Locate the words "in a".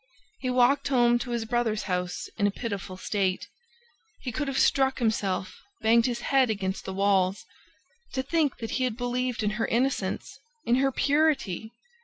2.35-2.49